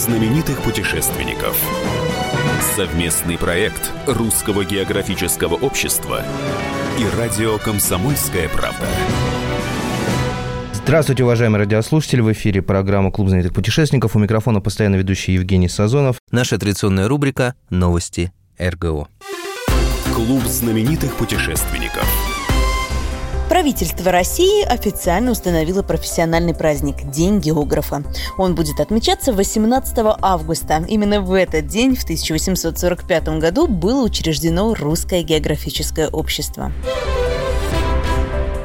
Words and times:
знаменитых 0.00 0.62
путешественников. 0.62 1.62
Совместный 2.74 3.36
проект 3.36 3.92
Русского 4.06 4.64
географического 4.64 5.56
общества 5.56 6.24
и 6.98 7.18
радио 7.18 7.58
«Комсомольская 7.58 8.48
правда». 8.48 8.86
Здравствуйте, 10.72 11.22
уважаемые 11.22 11.60
радиослушатели. 11.60 12.22
В 12.22 12.32
эфире 12.32 12.62
программа 12.62 13.12
«Клуб 13.12 13.28
знаменитых 13.28 13.54
путешественников». 13.54 14.16
У 14.16 14.18
микрофона 14.18 14.62
постоянно 14.62 14.96
ведущий 14.96 15.32
Евгений 15.34 15.68
Сазонов. 15.68 16.16
Наша 16.30 16.56
традиционная 16.56 17.06
рубрика 17.06 17.54
«Новости 17.68 18.32
РГО». 18.58 19.06
Клуб 20.14 20.42
знаменитых 20.44 21.14
путешественников. 21.16 22.09
Правительство 23.50 24.12
России 24.12 24.62
официально 24.62 25.32
установило 25.32 25.82
профессиональный 25.82 26.54
праздник– 26.54 27.10
День 27.10 27.40
географа. 27.40 28.04
Он 28.38 28.54
будет 28.54 28.78
отмечаться 28.78 29.32
18 29.32 29.92
августа. 30.22 30.84
Именно 30.86 31.20
в 31.20 31.32
этот 31.32 31.66
день, 31.66 31.96
в 31.96 32.04
1845 32.04 33.40
году, 33.40 33.66
было 33.66 34.04
учреждено 34.04 34.72
Русское 34.74 35.24
географическое 35.24 36.08
общество. 36.08 36.70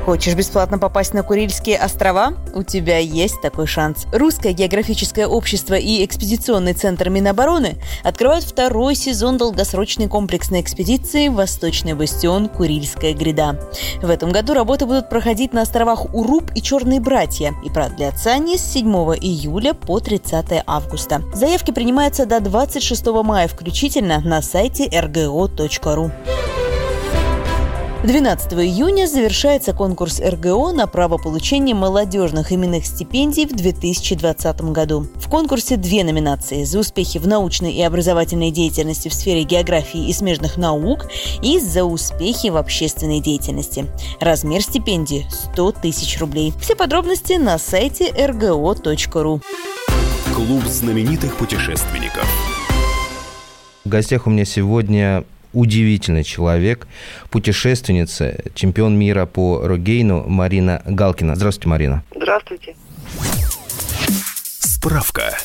Хочешь 0.05 0.35
бесплатно 0.35 0.77
попасть 0.77 1.15
на 1.15 1.23
Курильские 1.23 1.79
острова? 1.79 2.35
У 2.53 2.61
тебя 2.61 2.99
есть 2.99 3.41
такой 3.41 3.65
шанс. 3.65 4.05
Русское 4.13 4.53
географическое 4.53 5.25
общество 5.25 5.73
и 5.73 6.05
экспедиционный 6.05 6.73
центр 6.73 7.09
Минобороны 7.09 7.77
открывают 8.03 8.43
второй 8.43 8.93
сезон 8.93 9.37
долгосрочной 9.37 10.07
комплексной 10.07 10.61
экспедиции 10.61 11.29
«Восточный 11.29 11.95
бастион. 11.95 12.49
Курильская 12.49 13.15
гряда». 13.15 13.59
В 14.03 14.11
этом 14.11 14.31
году 14.31 14.53
работы 14.53 14.85
будут 14.85 15.09
проходить 15.09 15.53
на 15.53 15.63
островах 15.63 16.13
Уруб 16.13 16.51
и 16.53 16.61
Черные 16.61 16.99
братья 16.99 17.55
и 17.65 17.71
продлятся 17.71 18.29
они 18.29 18.59
с 18.59 18.73
7 18.73 18.87
июля 19.19 19.73
по 19.73 19.99
30 19.99 20.65
августа. 20.67 21.23
Заявки 21.33 21.71
принимаются 21.71 22.27
до 22.27 22.39
26 22.41 23.07
мая 23.23 23.47
включительно 23.47 24.21
на 24.21 24.43
сайте 24.43 24.87
rgo.ru. 24.87 26.11
12 28.05 28.53
июня 28.53 29.07
завершается 29.07 29.73
конкурс 29.73 30.19
РГО 30.19 30.73
на 30.73 30.85
право 30.85 31.17
получения 31.17 31.73
молодежных 31.73 32.51
именных 32.51 32.85
стипендий 32.85 33.47
в 33.47 33.55
2020 33.55 34.61
году. 34.71 35.07
В 35.15 35.27
конкурсе 35.27 35.75
две 35.75 36.03
номинации– 36.03 36.63
за 36.65 36.77
успехи 36.77 37.17
в 37.17 37.27
научной 37.27 37.73
и 37.73 37.81
образовательной 37.81 38.51
деятельности 38.51 39.09
в 39.09 39.13
сфере 39.15 39.41
географии 39.41 40.07
и 40.07 40.13
смежных 40.13 40.57
наук 40.57 41.07
и 41.41 41.59
за 41.59 41.83
успехи 41.83 42.49
в 42.49 42.57
общественной 42.57 43.21
деятельности. 43.21 43.87
Размер 44.19 44.61
стипендии– 44.61 45.25
100 45.53 45.71
тысяч 45.71 46.19
рублей. 46.19 46.53
Все 46.61 46.75
подробности 46.75 47.33
на 47.33 47.57
сайте 47.57 48.11
rgo.ru. 48.11 49.41
Клуб 50.35 50.63
знаменитых 50.65 51.35
путешественников. 51.37 52.27
В 53.83 53.89
гостях 53.89 54.27
у 54.27 54.29
меня 54.29 54.45
сегодня 54.45 55.25
удивительный 55.55 56.23
человек, 56.23 56.87
путешественница, 57.31 58.37
чемпион 58.53 58.97
мира 58.99 59.25
по 59.25 59.65
рогейну 59.65 60.25
Марина 60.27 60.81
Галкина. 60.85 61.35
Здравствуйте, 61.35 61.69
Марина. 61.69 62.03
Здравствуйте. 62.15 62.75
Справка. 64.85 65.35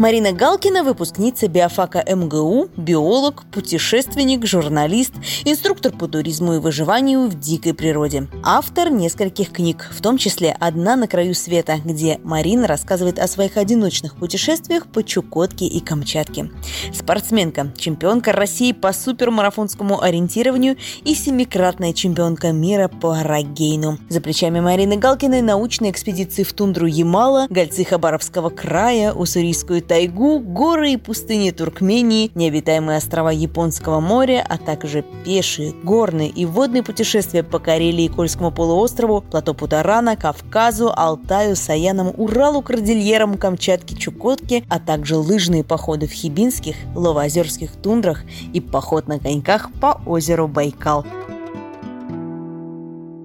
Марина 0.00 0.32
Галкина– 0.32 0.82
выпускница 0.84 1.46
биофака 1.46 2.02
МГУ, 2.08 2.70
биолог, 2.74 3.44
путешественник, 3.52 4.46
журналист, 4.46 5.12
инструктор 5.44 5.92
по 5.92 6.08
туризму 6.08 6.54
и 6.54 6.58
выживанию 6.58 7.28
в 7.28 7.38
дикой 7.38 7.74
природе. 7.74 8.26
Автор 8.42 8.90
нескольких 8.90 9.52
книг, 9.52 9.90
в 9.92 10.00
том 10.00 10.16
числе 10.16 10.56
«Одна 10.58 10.96
на 10.96 11.06
краю 11.06 11.34
света», 11.34 11.76
где 11.84 12.18
Марина 12.24 12.66
рассказывает 12.66 13.18
о 13.18 13.28
своих 13.28 13.58
одиночных 13.58 14.16
путешествиях 14.16 14.86
по 14.86 15.04
Чукотке 15.04 15.66
и 15.66 15.80
Камчатке. 15.80 16.50
Спортсменка, 16.94 17.70
чемпионка 17.76 18.32
России 18.32 18.72
по 18.72 18.94
супермарафонскому 18.94 20.02
ориентированию 20.02 20.78
и 21.04 21.14
семикратная 21.14 21.92
чемпионка 21.92 22.52
мира 22.52 22.88
по 22.88 23.22
рогейну. 23.22 23.98
За 24.08 24.22
плечами 24.22 24.60
Марины 24.60 24.96
Галкиной 24.96 25.42
научные 25.42 25.90
экспедиции 25.90 26.42
в 26.42 26.54
тундру 26.54 26.86
Ямала, 26.86 27.46
гольцы 27.50 27.84
Хабаровского 28.00 28.48
края, 28.48 29.12
Уссурийскую 29.12 29.82
тайгу, 29.82 30.38
горы 30.38 30.92
и 30.92 30.96
пустыни 30.96 31.50
Туркмении, 31.50 32.30
необитаемые 32.34 32.96
острова 32.96 33.28
Японского 33.28 34.00
моря, 34.00 34.42
а 34.48 34.56
также 34.56 35.04
пешие, 35.22 35.74
горные 35.84 36.30
и 36.30 36.46
водные 36.46 36.82
путешествия 36.82 37.42
по 37.42 37.58
Карелии 37.58 38.06
и 38.06 38.08
Кольскому 38.08 38.52
полуострову, 38.52 39.20
плато 39.20 39.52
Путарана, 39.52 40.16
Кавказу, 40.16 40.90
Алтаю, 40.96 41.56
Саянам, 41.56 42.14
Уралу, 42.16 42.62
Кордильерам, 42.62 43.36
Камчатке, 43.36 43.94
Чукотке, 43.94 44.64
а 44.70 44.80
также 44.80 45.18
лыжные 45.18 45.62
походы 45.62 46.06
в 46.06 46.12
Хибинских, 46.12 46.76
Ловоозерских 46.94 47.72
тундрах 47.72 48.22
и 48.54 48.62
поход 48.62 49.08
на 49.08 49.18
коньках 49.18 49.70
по 49.78 50.00
озеру 50.06 50.48
Байкал. 50.48 51.04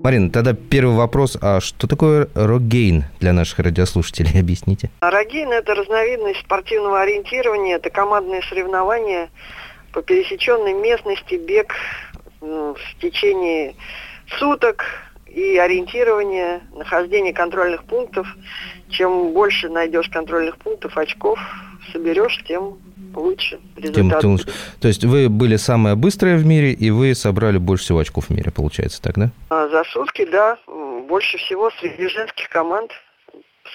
Марина, 0.06 0.30
тогда 0.30 0.54
первый 0.54 0.96
вопрос. 0.96 1.36
А 1.42 1.60
что 1.60 1.88
такое 1.88 2.30
рогейн 2.36 3.06
для 3.20 3.34
наших 3.34 3.58
радиослушателей? 3.58 4.40
Объясните. 4.40 4.92
Рогейн– 5.02 5.52
это 5.52 5.74
разновидность 5.74 6.42
спортивного 6.42 7.02
ориентирования. 7.02 7.78
Это 7.78 7.90
командные 7.90 8.44
соревнования 8.44 9.30
по 9.94 10.04
пересеченной 10.04 10.74
местности, 10.74 11.34
бег 11.34 11.74
ну, 12.40 12.76
в 12.76 13.02
течение 13.02 13.74
суток 14.38 14.86
и 15.26 15.58
ориентирование, 15.58 16.62
нахождение 16.76 17.34
контрольных 17.34 17.84
пунктов. 17.86 18.28
Чем 18.98 19.34
больше 19.34 19.70
найдешь 19.70 20.10
контрольных 20.10 20.58
пунктов, 20.58 20.98
очков 20.98 21.38
соберешь, 21.92 22.42
тем 22.48 22.78
лучше 23.14 23.60
результат. 23.76 24.22
Тем, 24.22 24.38
тем 24.38 24.54
То 24.80 24.88
есть 24.88 25.04
вы 25.04 25.28
были 25.30 25.58
самая 25.58 25.96
быстрая 25.96 26.38
в 26.38 26.46
мире, 26.46 26.72
и 26.72 26.92
вы 26.92 27.14
собрали 27.14 27.58
больше 27.58 27.86
всего 27.86 28.00
очков 28.00 28.28
в 28.28 28.30
мире, 28.30 28.52
получается 28.52 29.02
так, 29.02 29.16
да? 29.18 29.32
А, 29.50 29.68
за 29.68 29.84
сутки, 29.86 30.26
да. 30.32 30.58
Больше 31.08 31.38
всего 31.38 31.72
среди 31.80 32.08
женских 32.08 32.50
команд. 32.50 32.92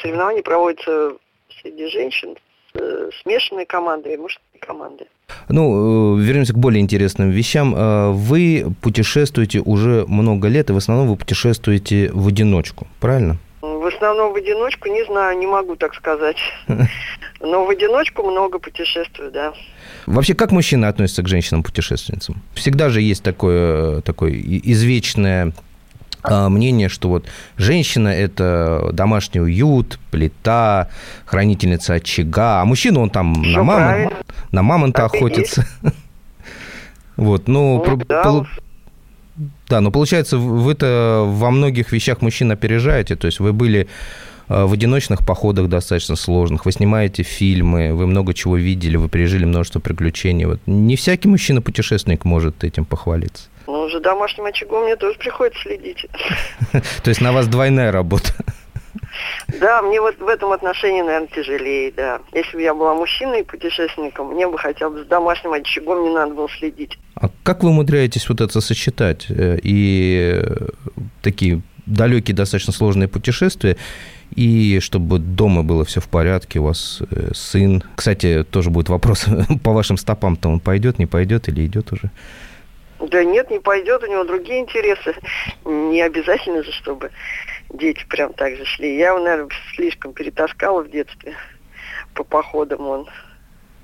Соревнования 0.01 0.43
проводятся 0.43 1.13
среди 1.61 1.87
женщин, 1.89 2.37
э, 2.75 3.11
смешанные 3.23 3.67
команды 3.67 4.15
и 4.15 4.17
мужские 4.17 4.61
команды. 4.61 5.07
Ну, 5.49 6.17
э, 6.17 6.23
вернемся 6.23 6.55
к 6.55 6.59
более 6.59 6.81
интересным 6.81 7.31
вещам. 7.31 7.75
Э, 7.75 8.11
вы 8.11 8.67
путешествуете 8.81 9.61
уже 9.61 10.07
много 10.07 10.49
лет, 10.49 10.71
и 10.71 10.73
в 10.73 10.77
основном 10.77 11.09
вы 11.09 11.17
путешествуете 11.17 12.11
в 12.13 12.29
одиночку, 12.29 12.87
правильно? 13.01 13.37
Основном 13.95 14.33
в 14.33 14.37
одиночку, 14.37 14.89
не 14.89 15.05
знаю, 15.05 15.39
не 15.39 15.47
могу 15.47 15.77
так 15.77 15.95
сказать. 15.95 16.37
Но 17.41 17.65
в 17.65 17.71
одиночку 17.71 18.23
много 18.23 18.59
путешествую, 18.59 19.31
да. 19.31 19.53
Вообще, 20.07 20.35
как 20.35 20.53
мужчины 20.53 20.87
относятся 20.87 21.23
к 21.23 21.29
женщинам-путешественницам? 21.29 22.43
Всегда 22.55 22.89
же 22.91 23.01
есть 23.01 23.23
такое, 23.23 24.01
такое 24.03 24.33
извечное 24.33 25.53
а, 26.23 26.49
мнение, 26.49 26.89
что 26.89 27.09
вот 27.09 27.27
женщина– 27.57 28.09
это 28.09 28.91
домашний 28.93 29.41
уют, 29.41 29.99
плита, 30.11 30.89
хранительница 31.25 31.95
очага, 31.95 32.61
а 32.61 32.65
мужчина, 32.65 33.01
он 33.01 33.11
там 33.11 33.33
на, 33.33 33.63
мамон, 33.63 34.13
на 34.53 34.63
мамонта 34.63 35.05
охотится. 35.05 35.67
Вот, 37.17 37.49
ну, 37.49 37.85
ну 37.87 37.97
да, 38.09 38.47
да, 39.71 39.81
но 39.81 39.93
получается, 39.93 40.37
вы-то 40.37 41.25
во 41.27 41.51
многих 41.51 41.93
вещах 41.93 42.23
мужчин 42.23 42.51
опережаете, 42.51 43.15
то 43.15 43.27
есть 43.27 43.39
вы 43.39 43.53
были 43.53 43.87
э, 44.49 44.65
в 44.65 44.73
одиночных 44.73 45.25
походах 45.25 45.69
достаточно 45.69 46.17
сложных, 46.17 46.67
вы 46.67 46.73
снимаете 46.73 47.23
фильмы, 47.23 47.95
вы 47.95 48.09
много 48.09 48.35
чего 48.35 48.57
видели, 48.57 48.97
вы 48.97 49.09
пережили 49.09 49.45
множество 49.45 49.79
приключений. 49.79 50.47
Вот 50.47 50.59
не 50.67 50.97
всякий 50.97 51.29
мужчина-путешественник 51.29 52.25
может 52.25 52.65
этим 52.65 52.85
похвалиться. 52.85 53.45
Ну, 53.69 53.89
за 53.89 54.01
домашним 54.01 54.47
очагом 54.47 54.83
мне 54.83 54.97
тоже 54.97 55.17
приходится 55.17 55.63
следить. 55.63 56.07
То 56.73 57.09
есть 57.09 57.21
на 57.21 57.31
вас 57.33 57.47
двойная 57.47 57.93
работа? 57.93 58.35
Да, 59.61 59.83
мне 59.83 60.01
вот 60.01 60.19
в 60.19 60.29
этом 60.29 60.53
отношении, 60.53 61.03
наверное, 61.03 61.29
тяжелее, 61.29 61.93
да. 61.97 62.21
Если 62.33 62.57
бы 62.57 62.63
я 62.63 62.75
была 62.75 62.95
мужчиной 62.95 63.45
путешественником, 63.45 64.35
мне 64.35 64.47
бы 64.47 64.59
хотя 64.59 64.89
бы 64.89 65.05
с 65.05 65.07
домашним 65.07 65.53
очагом 65.53 66.05
не 66.05 66.15
надо 66.15 66.35
было 66.35 66.49
следить. 66.49 66.99
А 67.15 67.29
как 67.43 67.63
вы 67.63 67.71
умудряетесь 67.71 68.29
вот 68.29 68.41
это 68.41 68.61
сочетать? 68.61 69.27
Э, 69.29 69.59
и 69.63 70.43
такие 71.23 71.63
далекие, 71.87 72.37
достаточно 72.37 72.73
сложные 72.73 73.09
путешествия, 73.09 73.77
и 74.35 74.79
чтобы 74.81 75.19
дома 75.19 75.63
было 75.63 75.85
все 75.85 76.01
в 76.01 76.09
порядке, 76.09 76.61
у 76.61 76.65
вас 76.65 77.03
э, 77.11 77.33
сын. 77.35 77.83
Кстати, 77.97 78.45
тоже 78.49 78.71
будет 78.71 78.89
вопрос 78.89 79.27
по 79.65 79.73
вашим 79.73 79.97
стопам-то 79.97 80.49
он 80.49 80.61
пойдет, 80.61 80.99
не 80.99 81.07
пойдет 81.07 81.49
или 81.49 81.67
идет 81.67 81.93
уже? 81.93 82.11
Да 83.01 83.25
нет, 83.25 83.51
не 83.51 83.59
пойдет, 83.59 84.03
у 84.03 84.07
него 84.07 84.25
другие 84.25 84.61
интересы. 84.61 85.15
Не 85.65 86.03
обязательно 86.03 86.63
же, 86.63 86.71
чтобы 86.73 87.11
дети 87.73 88.05
прям 88.09 88.33
так 88.33 88.57
же 88.57 88.65
шли. 88.65 88.97
Я 88.97 89.09
его, 89.09 89.21
наверное, 89.21 89.51
слишком 89.75 90.13
перетаскала 90.13 90.83
в 90.83 90.91
детстве 90.91 91.35
по 92.15 92.25
походам 92.25 92.87
он. 92.87 93.09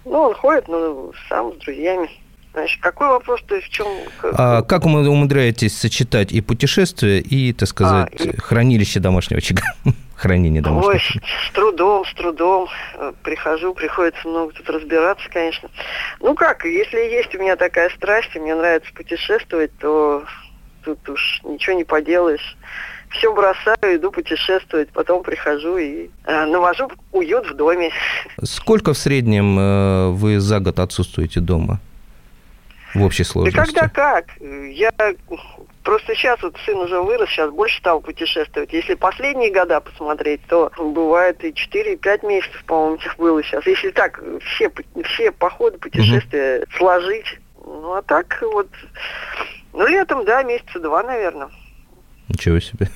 Ну, 0.05 0.21
он 0.21 0.35
ходит, 0.35 0.69
ну, 0.69 1.12
сам 1.29 1.53
с 1.55 1.56
друзьями. 1.56 2.11
Значит, 2.53 2.81
какой 2.81 3.09
вопрос, 3.09 3.43
то 3.47 3.55
есть 3.55 3.69
в 3.69 3.71
чем... 3.71 3.87
А 4.23 4.62
как 4.62 4.87
вы 4.87 5.06
умудряетесь 5.06 5.77
сочетать 5.77 6.33
и 6.33 6.41
путешествие, 6.41 7.21
и, 7.21 7.53
так 7.53 7.69
сказать, 7.69 8.09
а, 8.19 8.25
и... 8.25 8.37
хранилище 8.38 8.99
домашнего 8.99 9.38
очага? 9.38 9.62
хранения 10.17 10.62
домашних 10.62 11.17
Ой, 11.17 11.23
с 11.47 11.53
трудом, 11.53 12.06
с 12.06 12.15
трудом. 12.15 12.69
Э, 12.94 13.12
Прихожу, 13.23 13.75
приходится 13.75 14.27
много 14.27 14.55
тут 14.55 14.71
разбираться, 14.71 15.29
конечно. 15.31 15.69
Ну 16.21 16.35
как, 16.35 16.65
если 16.65 16.99
есть 16.99 17.35
у 17.35 17.38
меня 17.38 17.56
такая 17.56 17.91
страсть, 17.91 18.31
и 18.35 18.38
мне 18.38 18.55
нравится 18.55 18.91
путешествовать, 18.94 19.77
то 19.79 20.25
тут 20.83 21.06
уж 21.11 21.41
ничего 21.44 21.77
не 21.77 21.85
поделаешь. 21.85 22.56
Все 23.11 23.32
бросаю, 23.32 23.76
иду 23.97 24.11
путешествовать, 24.11 24.91
потом 24.91 25.23
прихожу 25.23 25.76
и 25.76 26.11
э, 26.25 26.44
навожу 26.47 26.91
уют 27.12 27.49
в 27.49 27.55
доме. 27.55 27.91
Сколько 28.43 28.93
в 28.94 28.99
среднем 28.99 29.58
э, 29.58 30.08
вы 30.11 30.41
за 30.41 30.61
год 30.61 30.79
отсутствуете 30.79 31.41
дома? 31.41 31.81
В 32.94 33.03
общей 33.05 33.25
Да 33.25 33.31
сложности. 33.31 33.56
когда 33.75 33.88
как? 33.88 34.26
Я 34.41 34.91
просто 35.82 36.14
сейчас 36.14 36.43
вот 36.43 36.56
сын 36.64 36.76
уже 36.79 37.00
вырос, 37.00 37.29
сейчас 37.29 37.50
больше 37.50 37.79
стал 37.79 38.00
путешествовать. 38.00 38.73
Если 38.73 38.94
последние 38.94 39.52
года 39.52 39.81
посмотреть, 39.81 40.41
то 40.49 40.70
бывает 40.79 41.44
и 41.44 41.50
4-5 41.50 42.26
месяцев, 42.26 42.64
по-моему, 42.67 42.97
их 42.97 43.17
было 43.19 43.43
сейчас. 43.43 43.67
Если 43.67 43.91
так, 43.91 44.20
все, 44.44 44.70
все 45.05 45.31
походы, 45.31 45.79
путешествия 45.79 46.64
сложить. 46.76 47.38
Ну, 47.64 47.93
а 47.94 48.02
так 48.02 48.38
вот, 48.43 48.69
ну, 49.73 49.87
летом, 49.87 50.25
да, 50.25 50.43
месяца 50.43 50.81
два, 50.81 51.02
наверное. 51.02 51.49
Ничего 52.28 52.61
себе. 52.61 52.88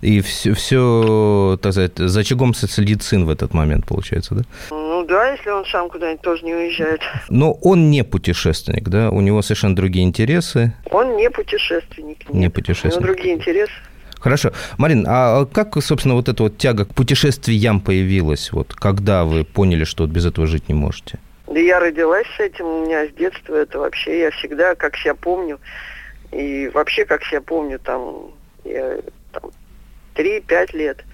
И 0.00 0.22
все, 0.22 0.54
все, 0.54 1.58
так 1.60 1.72
сказать, 1.72 1.98
за 1.98 2.20
очагом 2.20 2.54
следит 2.54 3.02
сын 3.02 3.26
в 3.26 3.30
этот 3.30 3.52
момент, 3.52 3.86
получается, 3.86 4.34
да? 4.34 4.42
Ну, 4.70 5.04
да, 5.04 5.32
если 5.32 5.50
он 5.50 5.66
сам 5.66 5.90
куда-нибудь 5.90 6.22
тоже 6.22 6.44
не 6.44 6.54
уезжает. 6.54 7.02
Но 7.28 7.52
он 7.52 7.90
не 7.90 8.02
путешественник, 8.02 8.88
да? 8.88 9.10
У 9.10 9.20
него 9.20 9.42
совершенно 9.42 9.76
другие 9.76 10.06
интересы. 10.06 10.72
Он 10.90 11.16
не 11.16 11.30
путешественник. 11.30 12.28
Не 12.30 12.40
нет. 12.40 12.54
путешественник. 12.54 12.96
У 12.96 13.02
него 13.02 13.14
другие 13.14 13.34
интересы. 13.34 13.72
Хорошо. 14.20 14.52
Марин, 14.78 15.06
а 15.08 15.46
как, 15.46 15.82
собственно, 15.82 16.14
вот 16.14 16.28
эта 16.28 16.42
вот 16.42 16.58
тяга 16.58 16.84
к 16.84 16.94
путешествиям 16.94 17.80
появилась? 17.80 18.52
Вот 18.52 18.74
когда 18.74 19.24
вы 19.24 19.44
поняли, 19.44 19.84
что 19.84 20.04
вот 20.04 20.12
без 20.12 20.26
этого 20.26 20.46
жить 20.46 20.68
не 20.68 20.74
можете? 20.74 21.18
Да 21.46 21.58
я 21.58 21.80
родилась 21.80 22.26
с 22.36 22.40
этим, 22.40 22.64
у 22.64 22.86
меня 22.86 23.06
с 23.06 23.12
детства 23.12 23.56
это 23.56 23.78
вообще, 23.78 24.20
я 24.20 24.30
всегда, 24.30 24.74
как 24.76 24.96
себя 24.96 25.14
помню, 25.14 25.58
и 26.32 26.68
вообще, 26.68 27.04
как 27.04 27.24
себя 27.24 27.40
помню, 27.40 27.78
там, 27.78 28.32
я, 28.64 28.98
там 29.32 29.50
3-5 30.14 30.76
лет, 30.76 31.04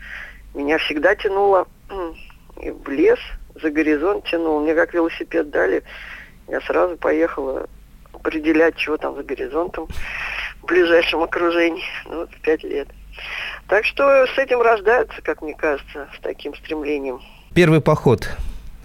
меня 0.55 0.79
всегда 0.79 1.15
тянуло 1.15 1.67
и 2.61 2.71
в 2.71 2.89
лес, 2.89 3.19
за 3.61 3.71
горизонт 3.71 4.25
тянуло. 4.25 4.61
Мне 4.61 4.75
как 4.75 4.95
велосипед 4.95 5.51
дали, 5.51 5.83
я 6.49 6.61
сразу 6.63 6.97
поехала 6.97 7.69
определять, 8.13 8.77
чего 8.77 8.97
там 8.97 9.15
за 9.17 9.23
горизонтом 9.23 9.89
в 10.63 10.67
ближайшем 10.67 11.23
окружении, 11.23 11.85
ну, 12.07 12.21
вот 12.21 12.31
в 12.31 12.41
5 12.41 12.65
лет. 12.65 12.89
Так 13.69 13.85
что 13.85 14.27
с 14.27 14.39
этим 14.39 14.61
рождаются, 14.61 15.23
как 15.23 15.43
мне 15.43 15.55
кажется, 15.55 16.09
с 16.17 16.21
таким 16.21 16.55
стремлением. 16.55 17.21
Первый 17.55 17.81
поход, 17.81 18.29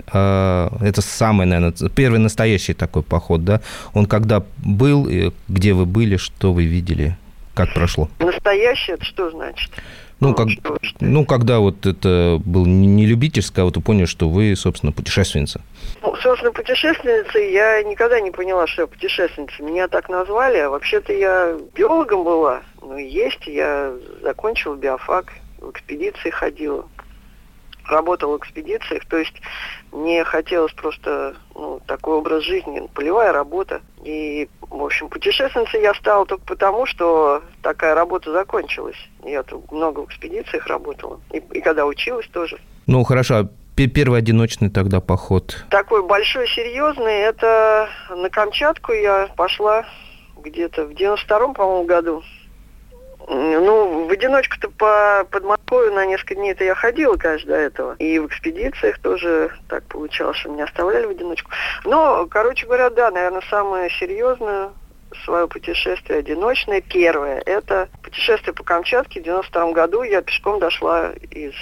это 0.08 1.02
самый, 1.02 1.46
наверное, 1.46 1.74
первый 1.90 2.20
настоящий 2.20 2.74
такой 2.74 3.04
поход, 3.04 3.44
да? 3.46 3.62
Он 3.94 4.06
когда 4.06 4.44
был, 4.58 5.10
где 5.48 5.74
вы 5.74 5.86
были, 5.86 6.18
что 6.18 6.54
вы 6.54 6.66
видели, 6.66 7.18
как 7.54 7.74
прошло? 7.74 8.10
Настоящее, 8.20 8.96
это 8.96 9.06
что 9.06 9.30
значит? 9.32 9.72
Ну, 10.20 10.36
как, 10.36 10.52
что- 10.52 10.78
что- 10.84 10.98
ну, 11.04 11.26
когда 11.26 11.58
вот 11.60 11.88
это 11.88 12.40
был 12.46 12.68
не 12.68 13.08
любительское, 13.08 13.64
а 13.64 13.66
вот 13.66 13.78
вы 13.78 13.82
поняли, 13.82 14.06
что 14.06 14.30
вы, 14.30 14.56
собственно, 14.56 14.92
путешественница. 14.92 15.62
Ну, 16.04 16.16
собственно, 16.18 16.52
путешественницей 16.52 17.52
я 17.52 17.82
никогда 17.82 18.20
не 18.22 18.30
поняла, 18.30 18.68
что 18.68 18.84
я 18.84 18.88
путешественница. 18.88 19.64
Меня 19.64 19.88
так 19.88 20.10
назвали, 20.10 20.58
а 20.60 20.70
вообще-то 20.70 21.12
я 21.12 21.58
биологом 21.76 22.24
была. 22.24 22.62
Ну, 22.84 22.98
есть, 22.98 23.48
я 23.48 23.94
закончила 24.22 24.76
биофак, 24.76 25.34
в 25.60 25.72
экспедиции 25.72 26.30
ходила. 26.30 26.86
Работала 27.86 28.38
в 28.38 28.42
экспедициях, 28.42 29.06
то 29.06 29.18
есть 29.18 29.34
мне 29.92 30.24
хотелось 30.24 30.74
просто 30.74 31.36
ну, 31.56 31.82
такой 31.86 32.16
образ 32.16 32.44
жизни, 32.44 32.88
полевая 32.94 33.32
работа. 33.32 33.82
И, 34.04 34.50
в 34.62 34.84
общем, 34.84 35.10
путешественницей 35.10 35.82
я 35.82 35.94
стала 35.94 36.26
только 36.26 36.46
потому, 36.46 36.86
что 36.86 37.44
такая 37.62 37.94
работа 37.94 38.32
закончилась. 38.32 38.98
Я 39.24 39.44
тут 39.44 39.72
много 39.72 40.02
в 40.02 40.06
экспедициях 40.06 40.68
работала. 40.68 41.20
И, 41.32 41.38
и 41.38 41.62
когда 41.62 41.86
училась 41.86 42.28
тоже. 42.28 42.60
Ну, 42.88 43.04
хорошо, 43.04 43.36
а 43.36 43.48
пе- 43.76 43.88
первый 43.88 44.20
одиночный 44.20 44.70
тогда 44.70 45.02
поход. 45.02 45.66
такой 45.70 46.04
большой, 46.04 46.48
серьезный, 46.48 47.20
это 47.22 47.90
на 48.10 48.30
Камчатку 48.30 48.94
я 48.94 49.30
пошла 49.36 49.86
где-то 50.38 50.86
в 50.86 50.92
92-м, 50.92 51.54
по-моему, 51.54 51.84
году. 51.86 52.24
Ну, 53.28 54.08
в 54.08 54.12
одиночку-то 54.12 54.70
по 54.70 55.26
Подмосковью 55.30 55.94
на 55.94 56.06
несколько 56.06 56.36
дней-то 56.36 56.64
я 56.64 56.76
ходила, 56.76 57.16
конечно, 57.18 57.50
до 57.50 57.56
этого. 57.56 57.96
И 58.00 58.20
в 58.20 58.28
экспедициях 58.28 59.00
тоже 59.00 59.52
так 59.68 59.84
получалось, 59.86 60.38
что 60.38 60.50
меня 60.50 60.66
оставляли 60.66 61.06
в 61.06 61.12
одиночку. 61.12 61.52
Но, 61.86 62.26
короче 62.28 62.66
говоря, 62.66 62.90
да, 62.90 63.12
наверное, 63.12 63.44
самое 63.50 63.90
серьезное 63.90 64.72
свое 65.26 65.48
путешествие 65.48 66.20
одиночное, 66.20 66.82
первое, 66.82 67.42
это 67.46 67.90
путешествие 68.02 68.54
по 68.54 68.64
Камчатке 68.64 69.20
в 69.20 69.24
92 69.24 69.72
году. 69.74 70.04
Я 70.04 70.22
пешком 70.22 70.60
дошла 70.60 71.12
из 71.32 71.54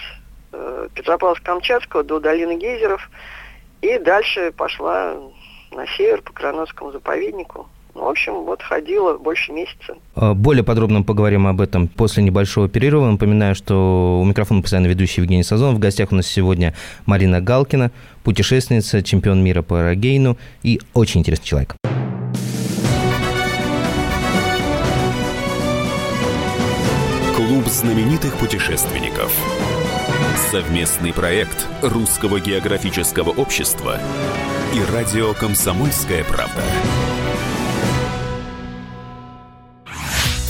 э, 0.51 0.87
Петропавловска-Камчатского 0.95 2.03
до 2.03 2.19
долины 2.19 2.57
гейзеров 2.57 3.09
и 3.81 3.97
дальше 3.97 4.51
пошла 4.51 5.15
на 5.71 5.87
север 5.87 6.21
по 6.21 6.33
Кранотскому 6.33 6.91
заповеднику. 6.91 7.67
Ну, 7.95 8.05
в 8.05 8.07
общем, 8.09 8.33
вот 8.45 8.61
ходила 8.61 9.17
больше 9.17 9.51
месяца. 9.51 9.95
А, 10.15 10.33
Более 10.33 10.63
подробно 10.63 11.01
поговорим 11.03 11.47
об 11.47 11.59
этом 11.61 11.87
после 11.87 12.23
небольшого 12.23 12.69
перерыва. 12.69 13.09
Напоминаю, 13.09 13.55
что 13.55 14.19
у 14.21 14.25
микрофона 14.25 14.61
постоянно 14.61 14.87
ведущий 14.87 15.21
Евгений 15.21 15.43
Сазонов. 15.43 15.75
В 15.75 15.79
гостях 15.79 16.11
у 16.11 16.15
нас 16.15 16.27
сегодня 16.27 16.73
Марина 17.05 17.41
Галкина, 17.41 17.91
путешественница, 18.23 19.01
чемпион 19.03 19.43
мира 19.43 19.61
по 19.61 19.79
аэрогейну 19.79 20.37
и 20.63 20.79
очень 20.93 21.21
интересный 21.21 21.45
человек. 21.45 21.75
Клуб 27.35 27.65
знаменитых 27.65 28.35
путешественников. 28.35 29.33
Совместный 30.51 31.13
проект 31.13 31.67
Русского 31.81 32.39
географического 32.39 33.29
общества 33.29 33.99
и 34.73 34.93
радио 34.93 35.33
«Комсомольская 35.33 36.23
правда». 36.23 36.61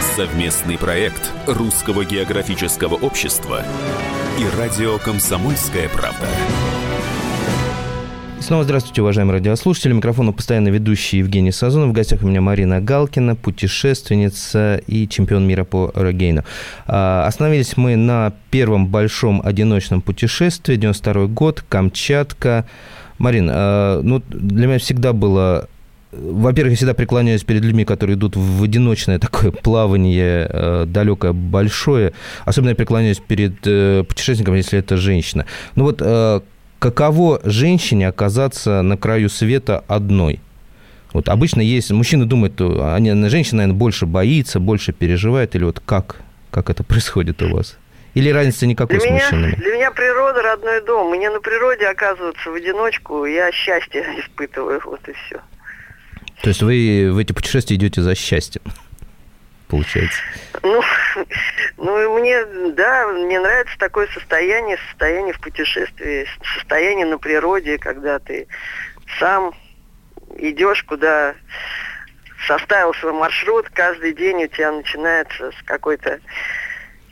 Совместный 0.00 0.78
проект 0.78 1.30
Русского 1.46 2.06
географического 2.06 2.94
общества 2.94 3.62
и 4.38 4.58
радио 4.58 4.96
«Комсомольская 4.96 5.90
правда». 5.90 6.26
Снова 8.40 8.64
здравствуйте, 8.64 9.02
уважаемые 9.02 9.34
радиослушатели. 9.34 9.92
Микрофон 9.92 10.32
постоянно 10.32 10.68
ведущий 10.68 11.18
Евгений 11.18 11.52
Сазонов. 11.52 11.90
В 11.90 11.92
гостях 11.92 12.22
у 12.22 12.26
меня 12.26 12.40
Марина 12.40 12.80
Галкина, 12.80 13.36
путешественница 13.36 14.80
и 14.86 15.06
чемпион 15.06 15.46
мира 15.46 15.64
по 15.64 15.92
аэрогейну. 15.94 16.44
А, 16.86 17.26
Остановились 17.26 17.76
мы 17.76 17.96
на 17.96 18.32
первом 18.50 18.86
большом 18.86 19.42
одиночном 19.44 20.00
путешествии, 20.00 20.76
92 20.76 21.26
год, 21.26 21.62
Камчатка. 21.68 22.64
Марин, 23.18 23.50
а, 23.52 24.00
ну, 24.02 24.22
для 24.30 24.66
меня 24.66 24.78
всегда 24.78 25.12
было 25.12 25.68
во-первых, 26.12 26.72
я 26.72 26.76
всегда 26.76 26.94
преклоняюсь 26.94 27.44
перед 27.44 27.62
людьми, 27.62 27.84
которые 27.84 28.16
идут 28.16 28.36
в 28.36 28.62
одиночное 28.62 29.18
такое 29.18 29.50
плавание 29.62 30.46
э, 30.48 30.84
далекое, 30.86 31.32
большое. 31.32 32.12
Особенно 32.44 32.70
я 32.70 32.74
преклоняюсь 32.74 33.18
перед 33.18 33.54
э, 33.64 34.04
путешественником, 34.08 34.56
если 34.56 34.78
это 34.78 34.96
женщина. 34.96 35.46
Ну 35.76 35.84
вот 35.84 36.00
э, 36.00 36.40
каково 36.78 37.40
женщине 37.44 38.08
оказаться 38.08 38.82
на 38.82 38.96
краю 38.96 39.28
света 39.28 39.84
одной? 39.86 40.40
Вот 41.12 41.28
обычно 41.28 41.60
есть, 41.60 41.90
мужчины 41.90 42.24
думают, 42.24 42.60
э, 42.60 42.94
они, 42.94 43.12
женщина, 43.28 43.58
наверное, 43.58 43.78
больше 43.78 44.06
боится, 44.06 44.58
больше 44.58 44.92
переживает, 44.92 45.54
или 45.54 45.64
вот 45.64 45.80
как, 45.84 46.16
как 46.50 46.70
это 46.70 46.82
происходит 46.84 47.40
у 47.42 47.54
вас? 47.54 47.76
Или 48.14 48.30
разницы 48.30 48.66
никакой 48.66 48.98
Для 48.98 49.06
с 49.06 49.10
меня, 49.10 49.22
мужчинами? 49.22 49.54
для 49.58 49.74
меня 49.76 49.90
природа 49.92 50.42
родной 50.42 50.84
дом. 50.84 51.10
Мне 51.10 51.30
на 51.30 51.40
природе 51.40 51.86
оказываться 51.86 52.50
в 52.50 52.54
одиночку, 52.54 53.24
я 53.24 53.52
счастье 53.52 54.04
испытываю, 54.18 54.80
вот 54.84 55.00
и 55.08 55.12
все. 55.12 55.40
То 56.42 56.48
есть 56.48 56.62
вы 56.62 57.10
в 57.12 57.18
эти 57.18 57.32
путешествия 57.32 57.76
идете 57.76 58.02
за 58.02 58.14
счастьем? 58.14 58.62
получается. 59.70 60.20
Ну, 60.62 60.82
ну, 61.78 62.18
мне, 62.18 62.44
да, 62.72 63.06
мне 63.08 63.40
нравится 63.40 63.78
такое 63.78 64.08
состояние, 64.08 64.76
состояние 64.88 65.32
в 65.32 65.40
путешествии, 65.40 66.26
состояние 66.54 67.06
на 67.06 67.18
природе, 67.18 67.78
когда 67.78 68.18
ты 68.18 68.48
сам 69.18 69.54
идешь 70.36 70.82
куда 70.82 71.34
составил 72.46 72.92
свой 72.94 73.12
маршрут, 73.12 73.68
каждый 73.70 74.12
день 74.12 74.44
у 74.44 74.48
тебя 74.48 74.72
начинается 74.72 75.52
с 75.52 75.62
какой-то 75.64 76.20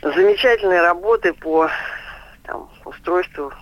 замечательной 0.02 0.80
работы 0.80 1.32
по 1.32 1.70
там, 2.44 2.70
устройству 2.84 3.52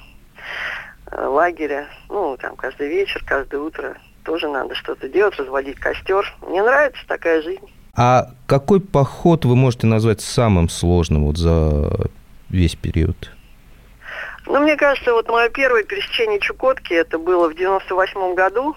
э, 1.10 1.26
лагеря. 1.26 1.88
Ну, 2.08 2.36
там, 2.36 2.56
каждый 2.56 2.88
вечер, 2.88 3.22
каждое 3.26 3.60
утро 3.60 3.96
тоже 4.26 4.48
надо 4.48 4.74
что-то 4.74 5.08
делать, 5.08 5.36
разводить 5.36 5.78
костер. 5.78 6.34
Мне 6.46 6.62
нравится 6.62 7.00
такая 7.06 7.40
жизнь. 7.40 7.64
А 7.94 8.26
какой 8.46 8.80
поход 8.80 9.44
вы 9.46 9.56
можете 9.56 9.86
назвать 9.86 10.20
самым 10.20 10.68
сложным 10.68 11.24
вот 11.24 11.38
за 11.38 12.10
весь 12.50 12.74
период? 12.74 13.32
Ну, 14.44 14.60
мне 14.60 14.76
кажется, 14.76 15.12
вот 15.12 15.28
мое 15.28 15.48
первое 15.48 15.82
пересечение 15.84 16.38
Чукотки, 16.40 16.92
это 16.92 17.18
было 17.18 17.48
в 17.48 17.54
98 17.54 18.34
году. 18.34 18.76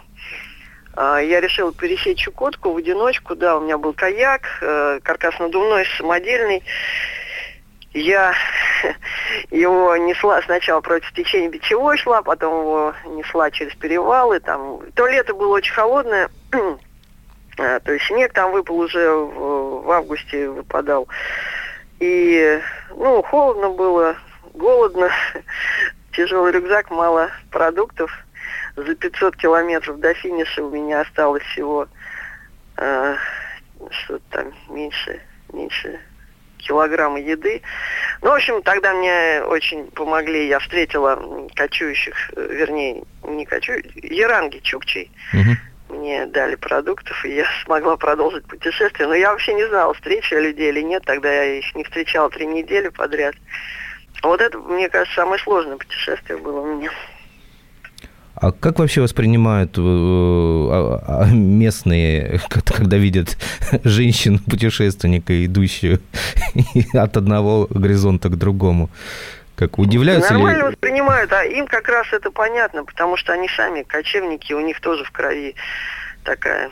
А, 0.95 1.19
я 1.19 1.41
решила 1.41 1.73
пересечь 1.73 2.19
Чукотку 2.19 2.71
в 2.71 2.77
одиночку, 2.77 3.35
да, 3.35 3.57
у 3.57 3.61
меня 3.61 3.77
был 3.77 3.93
каяк, 3.93 4.41
э, 4.61 4.99
каркасно-надувной, 5.03 5.85
самодельный. 5.97 6.63
Я 7.93 8.35
его 9.49 9.95
несла 9.97 10.41
сначала 10.43 10.81
против 10.81 11.11
течения 11.13 11.49
бичевой 11.49 11.97
шла, 11.97 12.21
потом 12.21 12.61
его 12.61 12.93
несла 13.05 13.49
через 13.49 13.73
перевалы. 13.75 14.39
Там 14.39 14.81
то 14.93 15.07
лето 15.07 15.33
было 15.33 15.55
очень 15.55 15.73
холодное, 15.73 16.29
а, 17.57 17.79
то 17.79 17.91
есть 17.91 18.05
снег 18.05 18.33
там 18.33 18.51
выпал 18.51 18.77
уже 18.79 19.09
в, 19.09 19.85
в 19.85 19.91
августе 19.91 20.49
выпадал. 20.49 21.07
И 21.99 22.61
ну 22.91 23.23
холодно 23.23 23.69
было, 23.71 24.15
голодно, 24.53 25.09
тяжелый 26.11 26.51
рюкзак, 26.51 26.91
мало 26.91 27.31
продуктов. 27.51 28.11
За 28.75 28.95
500 28.95 29.35
километров 29.35 29.99
до 29.99 30.13
финиша 30.13 30.63
у 30.63 30.69
меня 30.69 31.01
осталось 31.01 31.43
всего 31.43 31.87
э, 32.77 33.15
что-то 33.89 34.23
там 34.29 34.53
меньше, 34.69 35.19
меньше 35.51 35.99
килограмма 36.59 37.19
еды. 37.19 37.61
Ну, 38.21 38.29
в 38.29 38.33
общем, 38.33 38.61
тогда 38.61 38.93
мне 38.93 39.41
очень 39.43 39.87
помогли. 39.91 40.47
Я 40.47 40.59
встретила 40.59 41.47
кочующих, 41.55 42.15
э, 42.35 42.47
вернее, 42.51 43.03
не 43.23 43.45
кочующих, 43.45 44.03
яранги, 44.03 44.59
чукчей. 44.59 45.11
Угу. 45.33 45.97
Мне 45.97 46.27
дали 46.27 46.55
продуктов, 46.55 47.25
и 47.25 47.35
я 47.35 47.45
смогла 47.65 47.97
продолжить 47.97 48.45
путешествие. 48.45 49.07
Но 49.07 49.15
я 49.15 49.31
вообще 49.31 49.53
не 49.53 49.67
знала, 49.67 49.93
встречу 49.93 50.35
я 50.35 50.41
людей 50.41 50.69
или 50.69 50.81
нет. 50.81 51.03
Тогда 51.05 51.31
я 51.31 51.59
их 51.59 51.75
не 51.75 51.83
встречала 51.83 52.29
три 52.29 52.45
недели 52.45 52.89
подряд. 52.89 53.35
Вот 54.21 54.41
это, 54.41 54.57
мне 54.57 54.89
кажется, 54.89 55.15
самое 55.15 55.41
сложное 55.41 55.77
путешествие 55.77 56.37
было 56.37 56.61
у 56.61 56.75
меня. 56.75 56.91
А 58.41 58.53
как 58.53 58.79
вообще 58.79 59.01
воспринимают 59.01 59.77
э, 59.77 59.81
а, 59.81 61.03
а, 61.07 61.25
местные, 61.27 62.39
когда 62.49 62.97
видят 62.97 63.37
женщину-путешественника, 63.83 65.45
идущую 65.45 65.99
от 66.93 67.17
одного 67.17 67.67
горизонта 67.69 68.29
к 68.29 68.37
другому? 68.37 68.89
Как 69.55 69.77
удивляются 69.77 70.33
Нормально 70.33 70.59
ли? 70.59 70.67
воспринимают, 70.69 71.33
а 71.33 71.43
им 71.43 71.67
как 71.67 71.89
раз 71.89 72.07
это 72.13 72.31
понятно, 72.31 72.85
потому 72.85 73.17
что 73.17 73.33
они 73.33 73.49
сами 73.49 73.83
кочевники, 73.83 74.53
у 74.53 74.61
них 74.61 74.79
тоже 74.79 75.03
в 75.03 75.11
крови 75.11 75.55
такая 76.23 76.71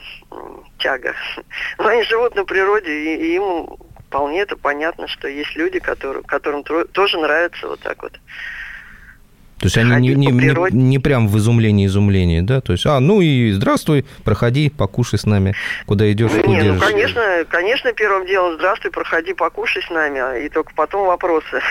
тяга. 0.79 1.13
Но 1.77 1.87
они 1.87 2.03
живут 2.03 2.35
на 2.35 2.45
природе, 2.45 3.15
и 3.15 3.35
им 3.35 3.67
вполне 4.07 4.39
это 4.39 4.55
понятно, 4.55 5.09
что 5.09 5.27
есть 5.27 5.53
люди, 5.57 5.79
которые, 5.79 6.23
которым 6.23 6.63
тоже 6.63 7.19
нравится 7.19 7.67
вот 7.67 7.81
так 7.81 8.01
вот 8.03 8.13
то 9.59 9.65
есть 9.65 9.77
они 9.77 9.95
не, 9.95 10.15
не, 10.15 10.27
не, 10.27 10.71
не 10.71 10.99
прям 10.99 11.27
в 11.27 11.37
изумлении 11.37 11.87
изумлении, 11.87 12.41
да? 12.41 12.61
То 12.61 12.73
есть, 12.73 12.85
а, 12.85 12.99
ну 12.99 13.21
и 13.21 13.51
здравствуй, 13.51 14.05
проходи, 14.23 14.69
покушай 14.69 15.17
с 15.17 15.25
нами, 15.25 15.55
куда 15.87 16.11
идешь, 16.11 16.31
да 16.31 16.41
не, 16.43 16.61
ну, 16.73 16.79
конечно, 16.79 17.45
конечно, 17.49 17.91
первым 17.93 18.27
делом 18.27 18.55
здравствуй, 18.55 18.91
проходи, 18.91 19.33
покушай 19.33 19.81
с 19.81 19.89
нами, 19.89 20.19
а, 20.19 20.37
и 20.37 20.49
только 20.49 20.73
потом 20.75 21.07
вопросы. 21.07 21.61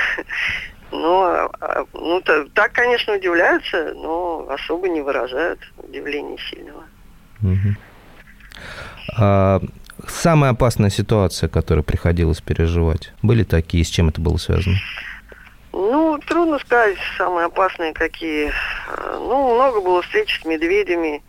Ну, 0.93 1.21
а, 1.21 1.51
а, 1.61 1.85
ну 1.95 2.23
так, 2.55 2.73
конечно, 2.73 3.17
удивляются, 3.17 3.93
но 3.97 4.47
особо 4.49 4.89
не 4.89 5.01
выражают 5.01 5.59
удивления 5.79 6.39
сильного. 6.49 6.85
Угу. 7.43 7.77
А, 9.19 9.61
самая 10.07 10.53
опасная 10.53 10.91
ситуация, 10.91 11.49
которую 11.49 11.83
приходилось 11.83 12.41
переживать, 12.41 13.13
были 13.21 13.43
такие, 13.43 13.85
с 13.85 13.89
чем 13.89 14.09
это 14.09 14.21
было 14.21 14.37
связано? 14.37 14.77
Трудно 16.47 16.65
сказать, 16.65 16.99
самые 17.19 17.47
опасные 17.47 17.93
какие. 17.93 18.53
Ну, 19.19 19.57
много 19.57 19.81
было 19.81 20.01
встреч 20.01 20.41
с 20.41 20.45
медведями. 20.45 21.25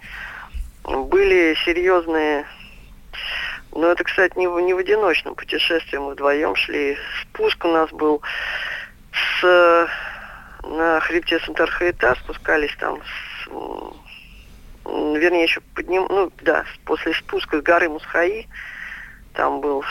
Были 0.84 1.58
серьезные... 1.66 2.46
Но 3.72 3.88
это, 3.88 4.04
кстати, 4.04 4.38
не 4.38 4.46
в, 4.46 4.60
не 4.60 4.76
в 4.76 4.78
одиночном 4.78 5.34
путешествии. 5.34 5.98
Мы 5.98 6.12
вдвоем 6.12 6.56
шли. 6.56 7.00
Спуск 7.24 7.66
у 7.66 7.68
нас 7.68 7.90
был 7.90 8.22
с... 9.42 9.90
На 10.62 11.00
хребте 11.00 11.40
Сантархаита 11.40 12.16
спускались 12.22 12.76
там 12.80 13.02
с, 13.02 13.48
вернее, 14.86 15.46
еще 15.46 15.62
подним, 15.74 16.06
ну, 16.10 16.32
да, 16.42 16.64
после 16.86 17.16
спуска 17.16 17.58
с 17.58 17.64
горы 17.64 17.90
Мусхаи, 17.90 18.48
там 19.38 19.62
был 19.62 19.84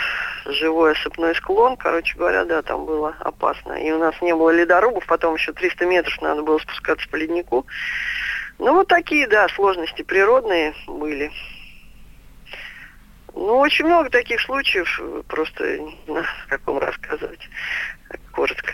живой 0.45 0.93
осыпной 0.93 1.35
склон, 1.37 1.77
короче 1.77 2.17
говоря, 2.19 2.45
да, 2.45 2.63
там 2.63 2.85
было 2.85 3.15
опасно. 3.21 3.75
И 3.75 3.91
у 3.93 3.99
нас 3.99 4.15
не 4.21 4.35
было 4.35 4.51
ледорубов, 4.51 5.07
потом 5.07 5.37
еще 5.37 5.53
300 5.53 5.87
метров 5.87 6.21
надо 6.21 6.43
было 6.43 6.59
спускаться 6.59 7.09
по 7.09 7.17
леднику. 7.17 7.65
Ну, 8.59 8.75
вот 8.75 8.89
такие, 8.89 9.29
да, 9.29 9.49
сложности 9.49 10.03
природные 10.03 10.75
были. 10.89 11.31
Ну, 13.35 13.59
очень 13.59 13.85
много 13.85 14.11
таких 14.11 14.41
случаев, 14.41 15.01
просто 15.29 15.79
не 15.79 15.97
знаю, 16.07 16.27
как 16.49 16.67
вам 16.67 16.79
рассказывать, 16.79 17.49
коротко. 18.33 18.73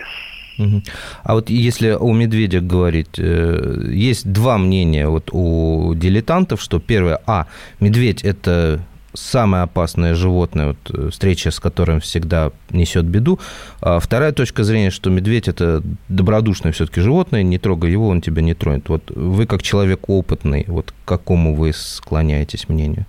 А 1.25 1.35
вот 1.35 1.51
если 1.51 1.91
у 1.91 2.13
медведя 2.13 2.61
говорить, 2.61 3.19
э, 3.19 3.89
есть 3.89 4.31
два 4.31 4.59
мнения 4.59 5.09
вот 5.09 5.31
у 5.33 5.95
дилетантов, 5.95 6.63
что 6.63 6.79
первое, 6.79 7.21
а, 7.27 7.47
медведь– 7.81 8.23
это 8.25 8.81
самое 9.15 9.65
опасное 9.65 10.15
животное, 10.15 10.69
вот, 10.69 10.79
э, 10.91 11.11
встреча 11.11 11.51
с 11.51 11.61
которым 11.61 12.01
всегда 12.01 12.51
несет 12.71 13.05
беду. 13.05 13.39
А 13.81 14.01
вторая 14.01 14.33
точка 14.33 14.65
зрения, 14.65 14.91
что 14.91 15.11
медведь 15.11 15.49
это 15.49 15.83
добродушное 16.09 16.73
все-таки 16.73 17.01
животное, 17.01 17.43
не 17.43 17.59
трогай 17.59 17.91
его, 17.91 18.09
он 18.09 18.21
тебя 18.21 18.43
не 18.43 18.55
тронет. 18.55 18.89
Вот 18.89 19.11
вы 19.11 19.47
как 19.47 19.63
человек 19.63 20.09
опытный, 20.09 20.65
вот 20.69 20.93
к 20.93 21.09
какому 21.09 21.55
вы 21.55 21.73
склоняетесь 21.73 22.69
мнению? 22.69 23.07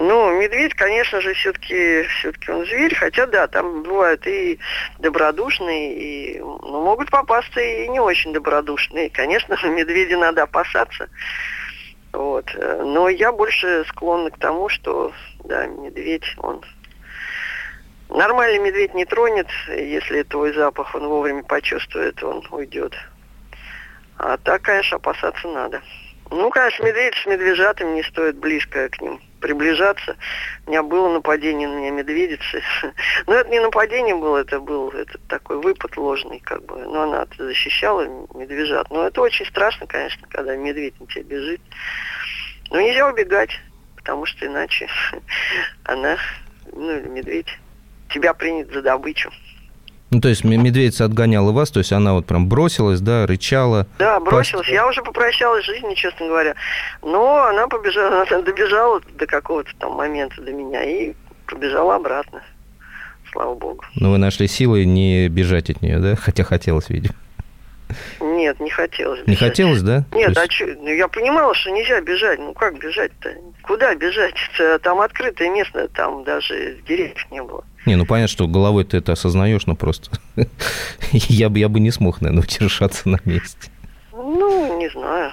Ну, 0.00 0.40
медведь, 0.40 0.74
конечно 0.74 1.20
же, 1.20 1.34
все-таки 1.34 2.04
все-таки 2.04 2.52
он 2.52 2.64
зверь, 2.64 2.94
хотя 2.94 3.26
да, 3.26 3.48
там 3.48 3.82
бывают 3.82 4.24
и 4.28 4.60
добродушные, 5.00 5.94
и 5.98 6.38
ну, 6.38 6.84
могут 6.84 7.10
попасться 7.10 7.60
и 7.60 7.88
не 7.88 7.98
очень 7.98 8.32
добродушные. 8.32 9.10
Конечно, 9.10 9.56
медведя 9.64 10.16
надо 10.16 10.44
опасаться. 10.44 11.08
Вот. 12.12 12.46
Но 12.54 13.08
я 13.08 13.32
больше 13.32 13.84
склонна 13.88 14.30
к 14.30 14.38
тому, 14.38 14.68
что, 14.68 15.12
да, 15.44 15.66
медведь, 15.66 16.34
он... 16.38 16.62
Нормальный 18.08 18.58
медведь 18.58 18.94
не 18.94 19.04
тронет, 19.04 19.48
если 19.68 20.22
твой 20.22 20.54
запах 20.54 20.94
он 20.94 21.08
вовремя 21.08 21.42
почувствует, 21.42 22.22
он 22.22 22.42
уйдет. 22.50 22.94
А 24.16 24.38
так, 24.38 24.62
конечно, 24.62 24.96
опасаться 24.96 25.46
надо. 25.46 25.82
Ну, 26.30 26.48
конечно, 26.48 26.84
медведь 26.84 27.14
с 27.14 27.26
медвежатым 27.26 27.94
не 27.94 28.02
стоит 28.02 28.36
близко 28.36 28.88
к 28.88 29.00
ним 29.00 29.20
приближаться. 29.40 30.16
У 30.66 30.70
меня 30.70 30.82
было 30.82 31.12
нападение 31.12 31.68
на 31.68 31.74
меня 31.74 31.90
медведицы. 31.90 32.62
Но 33.26 33.34
это 33.34 33.48
не 33.50 33.60
нападение 33.60 34.14
было, 34.14 34.38
это 34.38 34.60
был 34.60 34.90
это 34.90 35.18
такой 35.28 35.60
выпад 35.60 35.96
ложный, 35.96 36.40
как 36.40 36.64
бы. 36.64 36.76
Но 36.78 37.02
она 37.02 37.26
защищала 37.36 38.06
медвежат. 38.34 38.90
Но 38.90 39.06
это 39.06 39.20
очень 39.20 39.46
страшно, 39.46 39.86
конечно, 39.86 40.26
когда 40.28 40.56
медведь 40.56 40.98
на 41.00 41.06
тебя 41.06 41.24
бежит. 41.24 41.60
Но 42.70 42.80
нельзя 42.80 43.08
убегать, 43.08 43.58
потому 43.96 44.26
что 44.26 44.46
иначе 44.46 44.88
она, 45.84 46.16
ну 46.72 46.90
или 46.90 47.08
медведь, 47.08 47.58
тебя 48.10 48.34
принят 48.34 48.70
за 48.72 48.82
добычу. 48.82 49.30
Ну, 50.10 50.20
то 50.20 50.28
есть 50.28 50.42
медведица 50.42 51.04
отгоняла 51.04 51.52
вас, 51.52 51.70
то 51.70 51.80
есть 51.80 51.92
она 51.92 52.14
вот 52.14 52.24
прям 52.24 52.48
бросилась, 52.48 53.00
да, 53.00 53.26
рычала. 53.26 53.86
Да, 53.98 54.18
бросилась. 54.20 54.66
Пас... 54.66 54.74
Я 54.74 54.86
уже 54.86 55.02
попрощалась 55.02 55.64
с 55.64 55.66
жизнью, 55.66 55.94
честно 55.94 56.26
говоря. 56.26 56.54
Но 57.02 57.44
она 57.44 57.68
побежала, 57.68 58.22
она 58.22 58.42
добежала 58.42 59.02
до 59.18 59.26
какого-то 59.26 59.70
там 59.78 59.92
момента 59.92 60.40
до 60.40 60.50
меня 60.52 60.82
и 60.82 61.14
побежала 61.46 61.96
обратно. 61.96 62.42
Слава 63.32 63.54
богу. 63.54 63.84
Но 63.96 64.12
вы 64.12 64.18
нашли 64.18 64.48
силы 64.48 64.86
не 64.86 65.28
бежать 65.28 65.68
от 65.68 65.82
нее, 65.82 65.98
да? 65.98 66.16
Хотя 66.16 66.44
хотелось, 66.44 66.88
видимо. 66.88 67.14
Нет, 68.20 68.60
не 68.60 68.70
хотелось 68.70 69.26
Не 69.26 69.36
хотелось, 69.36 69.82
да? 69.82 70.04
Нет, 70.12 70.34
То 70.34 70.40
а 70.40 70.44
есть- 70.44 70.52
чё? 70.52 70.66
Ну, 70.66 70.88
я 70.88 71.08
понимала, 71.08 71.54
что 71.54 71.70
нельзя 71.70 72.00
бежать. 72.00 72.38
Ну, 72.38 72.52
как 72.54 72.78
бежать-то? 72.78 73.30
Куда 73.62 73.94
бежать? 73.94 74.34
Это 74.58 74.78
Там 74.78 75.00
открытое 75.00 75.50
место, 75.50 75.88
там 75.88 76.24
даже 76.24 76.78
деревьев 76.86 77.26
не 77.30 77.42
было. 77.42 77.64
Не, 77.86 77.96
ну 77.96 78.04
понятно, 78.06 78.28
что 78.28 78.46
головой 78.46 78.84
ты 78.84 78.98
это 78.98 79.12
осознаешь, 79.12 79.66
но 79.66 79.74
просто 79.76 80.10
я 81.12 81.48
бы, 81.48 81.58
я 81.58 81.68
бы 81.68 81.80
не 81.80 81.90
смог, 81.90 82.20
наверное, 82.20 82.42
удержаться 82.44 83.08
на 83.08 83.18
месте. 83.24 83.70
Ну, 84.12 84.78
не 84.78 84.88
знаю. 84.90 85.32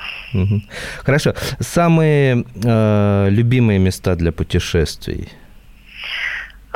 Хорошо. 1.03 1.33
Самые 1.59 2.45
э, 2.63 3.27
любимые 3.29 3.79
места 3.79 4.15
для 4.15 4.31
путешествий? 4.31 5.29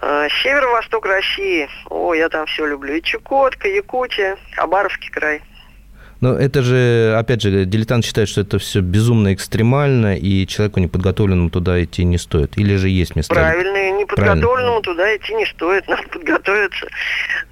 А, 0.01 0.27
Северо-восток 0.43 1.05
России. 1.05 1.69
О, 1.89 2.13
я 2.13 2.29
там 2.29 2.45
все 2.48 2.65
люблю. 2.65 2.95
И 2.95 3.01
Чукотка, 3.01 3.67
Якутия, 3.67 4.38
Хабаровский 4.55 5.09
край. 5.12 5.41
Но 6.21 6.33
это 6.35 6.61
же, 6.61 7.15
опять 7.17 7.41
же, 7.41 7.65
дилетант 7.65 8.03
считает, 8.03 8.27
что 8.27 8.41
это 8.41 8.59
все 8.59 8.81
безумно 8.81 9.33
экстремально, 9.33 10.17
и 10.17 10.45
человеку 10.47 10.81
неподготовленному 10.81 11.49
туда 11.49 11.81
идти 11.81 12.03
не 12.03 12.17
стоит. 12.17 12.57
Или 12.57 12.75
же 12.75 12.89
есть 12.89 13.15
места? 13.15 13.33
Правильно, 13.33 13.91
неподготовленному 13.99 14.81
туда 14.81 15.15
идти 15.15 15.33
не 15.33 15.45
стоит. 15.45 15.88
Надо 15.88 16.03
подготовиться. 16.09 16.88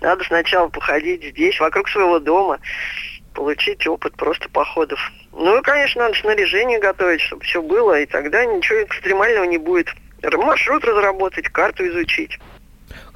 Надо 0.01 0.23
сначала 0.25 0.67
походить 0.67 1.23
здесь, 1.23 1.59
вокруг 1.59 1.87
своего 1.87 2.19
дома, 2.19 2.59
получить 3.33 3.87
опыт 3.87 4.15
просто 4.17 4.49
походов. 4.49 4.99
Ну 5.31 5.59
и, 5.59 5.61
конечно, 5.61 6.03
надо 6.03 6.17
снаряжение 6.17 6.79
готовить, 6.79 7.21
чтобы 7.21 7.43
все 7.43 7.61
было, 7.61 8.01
и 8.01 8.05
тогда 8.05 8.43
ничего 8.43 8.83
экстремального 8.83 9.45
не 9.45 9.57
будет. 9.57 9.87
Маршрут 10.23 10.83
разработать, 10.83 11.47
карту 11.49 11.87
изучить. 11.87 12.37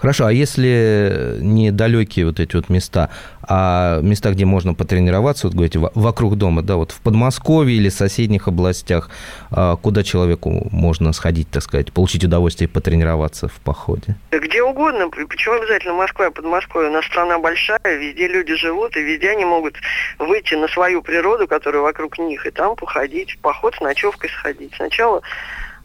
Хорошо, 0.01 0.25
а 0.25 0.33
если 0.33 1.37
недалекие 1.41 2.25
вот 2.25 2.39
эти 2.39 2.55
вот 2.55 2.69
места, 2.69 3.11
а 3.43 4.01
места, 4.01 4.31
где 4.31 4.45
можно 4.45 4.73
потренироваться, 4.73 5.45
вот 5.45 5.53
говорите, 5.53 5.77
во- 5.77 5.91
вокруг 5.93 6.37
дома, 6.37 6.63
да, 6.63 6.75
вот 6.75 6.91
в 6.91 6.99
Подмосковье 7.01 7.77
или 7.77 7.89
соседних 7.89 8.47
областях, 8.47 9.11
а, 9.51 9.75
куда 9.75 10.01
человеку 10.01 10.67
можно 10.71 11.13
сходить, 11.13 11.51
так 11.51 11.61
сказать, 11.61 11.93
получить 11.93 12.23
удовольствие 12.23 12.67
и 12.67 12.71
потренироваться 12.71 13.47
в 13.47 13.53
походе? 13.59 14.15
Где 14.31 14.63
угодно, 14.63 15.07
почему 15.09 15.55
обязательно 15.61 15.93
Москва 15.93 16.27
и 16.27 16.31
Подмосковье? 16.31 16.89
У 16.89 16.93
нас 16.93 17.05
страна 17.05 17.37
большая, 17.37 17.79
везде 17.83 18.27
люди 18.27 18.55
живут, 18.55 18.97
и 18.97 19.03
везде 19.03 19.29
они 19.29 19.45
могут 19.45 19.75
выйти 20.17 20.55
на 20.55 20.67
свою 20.67 21.03
природу, 21.03 21.47
которая 21.47 21.83
вокруг 21.83 22.17
них, 22.17 22.47
и 22.47 22.49
там 22.49 22.75
походить, 22.75 23.33
в 23.33 23.37
поход 23.37 23.75
с 23.75 23.81
ночевкой 23.81 24.31
сходить. 24.31 24.73
Сначала 24.75 25.21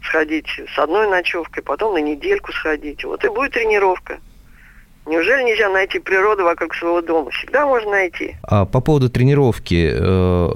сходить 0.06 0.46
с 0.74 0.78
одной 0.78 1.08
ночевкой, 1.08 1.62
потом 1.62 1.94
на 1.94 1.98
недельку 1.98 2.52
сходить. 2.52 3.04
Вот 3.04 3.24
и 3.24 3.28
будет 3.28 3.52
тренировка. 3.52 4.18
Неужели 5.06 5.44
нельзя 5.44 5.68
найти 5.68 6.00
природу 6.00 6.44
вокруг 6.44 6.74
своего 6.74 7.00
дома? 7.00 7.30
Всегда 7.30 7.64
можно 7.64 7.90
найти. 7.90 8.36
А 8.42 8.64
по 8.66 8.80
поводу 8.80 9.08
тренировки, 9.08 9.92
э, 9.92 10.50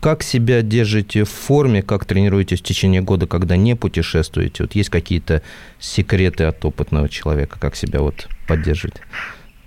как 0.00 0.22
себя 0.22 0.62
держите 0.62 1.22
в 1.22 1.30
форме, 1.30 1.82
как 1.82 2.04
тренируетесь 2.04 2.60
в 2.60 2.64
течение 2.64 3.00
года, 3.00 3.28
когда 3.28 3.56
не 3.56 3.76
путешествуете? 3.76 4.64
Вот 4.64 4.72
есть 4.72 4.90
какие-то 4.90 5.42
секреты 5.78 6.44
от 6.44 6.64
опытного 6.64 7.08
человека, 7.08 7.58
как 7.60 7.76
себя 7.76 8.00
вот 8.00 8.28
поддерживать? 8.48 8.96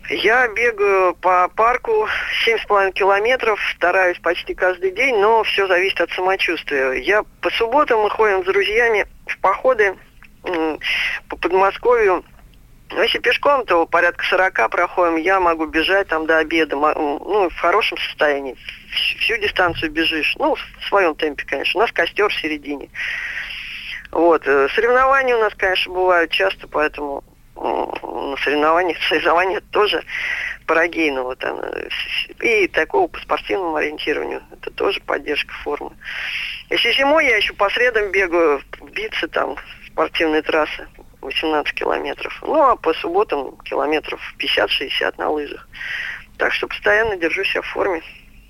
Я 0.09 0.47
бегаю 0.47 1.15
по 1.15 1.49
парку 1.55 2.07
7,5 2.45 2.93
километров, 2.93 3.59
стараюсь 3.75 4.17
почти 4.19 4.53
каждый 4.53 4.91
день, 4.91 5.17
но 5.17 5.43
все 5.43 5.67
зависит 5.67 5.99
от 5.99 6.11
самочувствия. 6.11 6.93
Я 6.93 7.23
по 7.41 7.49
субботам 7.49 8.01
мы 8.01 8.09
ходим 8.09 8.43
с 8.43 8.45
друзьями 8.45 9.05
в 9.27 9.37
походы 9.39 9.95
по 11.29 11.35
Подмосковью. 11.37 12.23
Если 12.91 13.19
пешком, 13.19 13.65
то 13.65 13.85
порядка 13.85 14.23
40 14.25 14.69
проходим. 14.69 15.17
Я 15.17 15.39
могу 15.41 15.65
бежать 15.65 16.07
там 16.07 16.25
до 16.25 16.37
обеда, 16.37 16.77
ну, 16.77 17.49
в 17.49 17.55
хорошем 17.59 17.97
состоянии. 17.97 18.55
Всю- 19.19 19.37
дистанцию 19.37 19.91
бежишь. 19.91 20.35
Ну, 20.39 20.55
в 20.55 20.85
своем 20.87 21.13
темпе, 21.15 21.43
конечно. 21.45 21.79
У 21.79 21.81
нас 21.81 21.91
костер 21.91 22.29
в 22.29 22.33
середине. 22.33 22.89
Вот. 24.11 24.47
э, 24.47 24.69
Соревнования 24.73 25.35
у 25.35 25.41
нас, 25.41 25.53
конечно, 25.55 25.93
бывают 25.93 26.31
часто, 26.31 26.67
поэтому 26.69 27.23
на 27.55 28.37
соревнованиях, 28.37 28.97
соревнования 29.09 29.61
тоже 29.71 30.03
вот 30.67 31.39
там, 31.39 31.59
э, 31.61 31.89
и 32.41 32.67
такого 32.67 33.07
по 33.07 33.19
спортивному 33.19 33.75
ориентированию. 33.75 34.41
Это 34.51 34.71
тоже 34.71 34.99
поддержка 35.01 35.53
формы. 35.63 35.91
Если 36.69 36.91
зимой 36.91 37.25
я 37.25 37.37
еще 37.37 37.53
по 37.53 37.69
средам 37.69 38.11
бегаю 38.11 38.61
в 38.79 38.91
Битце, 38.91 39.27
там, 39.27 39.55
спортивные 39.87 40.41
трассы, 40.41 40.87
18 41.21 41.73
километров. 41.73 42.43
Ну, 42.45 42.61
а 42.61 42.75
по 42.75 42.93
субботам 42.93 43.57
километров 43.63 44.19
50-60 44.39 45.15
на 45.17 45.29
лыжах. 45.29 45.67
Так 46.37 46.53
что 46.53 46.67
постоянно 46.67 47.17
держу 47.17 47.43
себя 47.43 47.61
в 47.61 47.67
форме. 47.67 48.01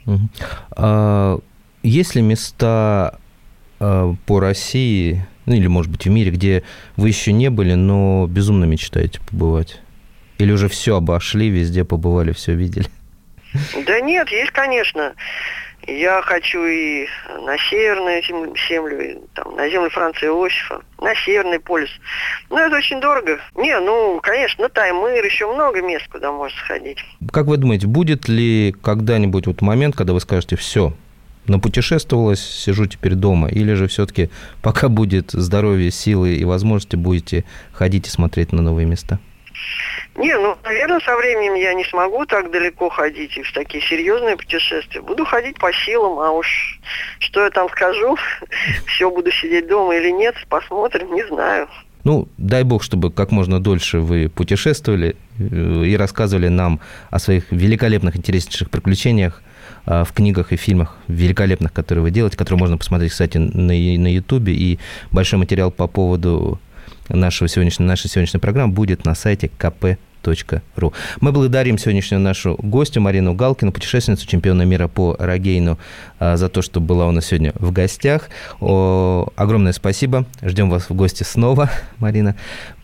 Мгм. 0.05 0.29
А 0.71 1.39
есть 1.83 2.15
ли 2.15 2.21
места 2.21 3.19
а, 3.79 4.13
по 4.25 4.39
России, 4.39 5.25
ну 5.45 5.55
или, 5.55 5.67
может 5.67 5.91
быть, 5.91 6.05
в 6.05 6.09
мире, 6.09 6.31
где 6.31 6.63
вы 6.95 7.09
еще 7.09 7.31
не 7.31 7.49
были, 7.49 7.73
но 7.73 8.27
безумно 8.27 8.65
мечтаете 8.65 9.21
побывать? 9.29 9.79
Или 10.37 10.51
уже 10.51 10.67
все 10.69 10.95
обошли, 10.97 11.49
везде 11.49 11.83
побывали, 11.83 12.31
все 12.31 12.53
видели? 12.53 12.87
Да 13.85 13.99
нет, 14.01 14.29
есть, 14.29 14.51
конечно. 14.51 15.13
Я 15.87 16.21
хочу 16.21 16.65
и 16.65 17.07
на 17.45 17.57
Северную 17.57 18.21
зем- 18.21 18.53
землю, 18.67 18.99
и 18.99 19.17
там, 19.33 19.55
на 19.55 19.69
землю 19.69 19.89
Франции 19.89 20.25
Иосифа, 20.27 20.81
на 20.99 21.15
Северный 21.15 21.59
полюс. 21.59 21.89
Но 22.49 22.59
это 22.59 22.75
очень 22.75 22.99
дорого. 22.99 23.39
Не, 23.55 23.79
ну, 23.79 24.19
конечно, 24.21 24.63
на 24.63 24.69
Таймыр, 24.69 25.23
еще 25.23 25.51
много 25.51 25.81
мест, 25.81 26.07
куда 26.11 26.31
можно 26.31 26.57
сходить. 26.59 26.97
Как 27.31 27.45
вы 27.45 27.57
думаете, 27.57 27.87
будет 27.87 28.27
ли 28.27 28.75
когда-нибудь 28.81 29.47
вот 29.47 29.61
момент, 29.61 29.95
когда 29.95 30.11
вы 30.11 30.19
скажете, 30.19 30.57
все, 30.57 30.93
напутешествовалась, 31.45 32.41
сижу 32.41 32.85
теперь 32.87 33.13
дома, 33.13 33.47
или 33.47 33.73
же 33.73 33.87
все-таки 33.87 34.29
пока 34.61 34.89
будет 34.89 35.31
здоровье, 35.31 35.89
силы 35.91 36.35
и 36.35 36.43
возможности, 36.43 36.97
будете 36.97 37.45
ходить 37.71 38.07
и 38.07 38.09
смотреть 38.09 38.51
на 38.51 38.61
новые 38.61 38.85
места? 38.85 39.19
Не, 40.15 40.35
ну, 40.35 40.57
наверное, 40.63 40.99
со 41.01 41.15
временем 41.15 41.53
я 41.53 41.73
не 41.73 41.83
смогу 41.83 42.25
так 42.25 42.49
далеко 42.49 42.89
ходить 42.89 43.37
и 43.37 43.43
в 43.43 43.53
такие 43.53 43.83
серьезные 43.83 44.35
путешествия. 44.35 45.01
Буду 45.01 45.25
ходить 45.25 45.59
по 45.59 45.71
силам, 45.71 46.19
а 46.19 46.31
уж 46.31 46.79
что 47.19 47.43
я 47.43 47.49
там 47.51 47.69
скажу, 47.69 48.17
все 48.87 49.11
буду 49.11 49.31
сидеть 49.31 49.67
дома 49.67 49.95
или 49.95 50.09
нет, 50.11 50.35
посмотрим, 50.49 51.13
не 51.13 51.25
знаю. 51.27 51.67
Ну, 52.03 52.27
дай 52.37 52.63
бог, 52.63 52.83
чтобы 52.83 53.11
как 53.11 53.31
можно 53.31 53.59
дольше 53.59 53.99
вы 53.99 54.29
путешествовали 54.29 55.15
э, 55.39 55.83
и 55.85 55.97
рассказывали 55.97 56.47
нам 56.47 56.79
о 57.09 57.19
своих 57.19 57.51
великолепных, 57.51 58.15
интереснейших 58.15 58.69
приключениях 58.69 59.43
а, 59.85 60.03
в 60.03 60.13
книгах 60.13 60.51
и 60.51 60.57
фильмах 60.57 60.97
великолепных, 61.07 61.73
которые 61.73 62.03
вы 62.03 62.11
делаете, 62.11 62.37
которые 62.37 62.59
можно 62.59 62.77
посмотреть, 62.77 63.11
кстати, 63.11 63.37
на, 63.37 63.73
на 63.73 64.13
Ютубе. 64.13 64.53
И 64.53 64.79
большой 65.11 65.39
материал 65.39 65.71
по 65.71 65.87
поводу 65.87 66.59
нашего 67.09 67.47
сегодняшней, 67.47 67.85
нашей 67.85 68.09
сегодняшней 68.09 68.39
программы 68.39 68.73
будет 68.73 69.05
на 69.05 69.15
сайте 69.15 69.49
kp.ru. 69.57 70.93
Мы 71.21 71.31
благодарим 71.31 71.77
сегодняшнюю 71.77 72.21
нашу 72.21 72.55
гостью 72.61 73.01
Марину 73.01 73.33
Галкину, 73.33 73.71
путешественницу 73.71 74.27
чемпиона 74.27 74.63
мира 74.63 74.87
по 74.87 75.15
рогейну, 75.17 75.77
а, 76.19 76.37
за 76.37 76.49
то, 76.49 76.61
что 76.61 76.79
была 76.79 77.07
у 77.07 77.11
нас 77.11 77.27
сегодня 77.27 77.53
в 77.55 77.71
гостях. 77.71 78.29
О, 78.59 79.29
огромное 79.35 79.73
спасибо. 79.73 80.25
Ждем 80.41 80.69
вас 80.69 80.89
в 80.89 80.93
гости 80.93 81.23
снова, 81.23 81.69
Марина. 81.99 82.35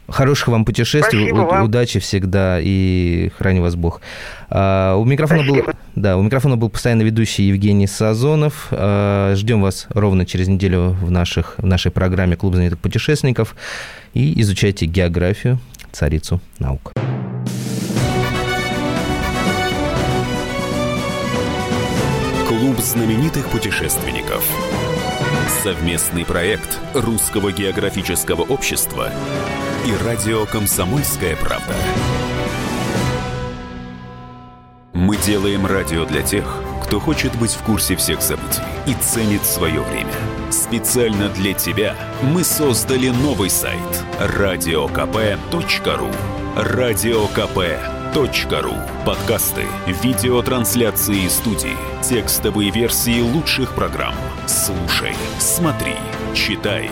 Хороших 0.10 0.50
вам 0.50 0.66
путешествий, 0.66 1.28
Спасибо 1.28 1.46
у- 1.46 1.50
вам. 1.50 1.64
удачи 1.64 2.00
всегда 2.00 2.60
и 2.62 3.32
храни 3.38 3.60
вас 3.62 3.76
Бог. 3.76 4.02
А, 4.50 4.96
у 4.96 5.06
микрофона 5.06 5.44
был, 5.44 5.64
да, 5.96 6.18
у 6.18 6.22
микрофона 6.22 6.58
был 6.58 6.70
постоянно 6.70 7.04
ведущий 7.04 7.44
Евгений 7.44 7.88
Сазонов. 7.88 8.68
А, 8.72 9.34
ждем 9.36 9.62
вас 9.62 9.88
ровно 9.90 10.26
через 10.26 10.48
неделю 10.50 10.90
в 11.02 11.10
наших 11.10 11.56
в 11.58 11.66
нашей 11.66 11.92
программе 11.92 12.36
Клуб 12.36 12.54
знаменитых 12.54 12.80
путешественников 12.80 13.56
и 14.14 14.40
изучайте 14.42 14.86
географию, 14.88 15.60
царицу 15.94 16.42
наук. 16.60 16.92
Клуб 22.48 22.80
знаменитых 22.80 23.50
путешественников. 23.50 24.44
Совместный 25.64 26.26
проект 26.26 26.80
Русского 26.94 27.52
географического 27.52 28.42
общества 28.42 29.12
и 29.86 29.94
радио 30.06 30.46
«Комсомольская 30.46 31.36
правда». 31.36 31.76
Мы 34.94 35.18
делаем 35.18 35.66
радио 35.66 36.06
для 36.06 36.22
тех, 36.22 36.46
кто 36.84 37.00
хочет 37.00 37.36
быть 37.38 37.52
в 37.52 37.64
курсе 37.64 37.96
всех 37.98 38.22
событий 38.22 38.62
и 38.88 38.94
ценит 38.94 39.44
свое 39.46 39.82
время. 39.82 40.14
Специально 40.52 41.28
для 41.30 41.54
тебя 41.54 41.96
мы 42.22 42.44
создали 42.44 43.10
новый 43.10 43.50
сайт 43.50 43.80
радиокп.ру 44.20 46.12
радиокп.ру 46.56 47.94
Подкасты, 49.06 49.66
видеотрансляции 50.02 51.28
студии, 51.28 51.76
текстовые 52.02 52.70
версии 52.72 53.20
лучших 53.22 53.74
программ. 53.74 54.16
Слушай, 54.48 55.16
смотри, 55.40 55.96
читай. 56.34 56.90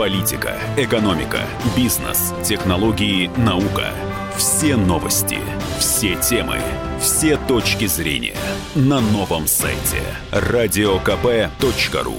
Политика, 0.00 0.58
экономика, 0.78 1.40
бизнес, 1.76 2.32
технологии, 2.42 3.30
наука. 3.36 3.92
Все 4.34 4.74
новости, 4.74 5.36
все 5.78 6.14
темы, 6.14 6.56
Все 6.98 7.36
точки 7.36 7.84
зрения 7.84 8.36
на 8.74 9.00
новом 9.00 9.46
сайте 9.46 10.00
радиокп.ру 10.32 12.16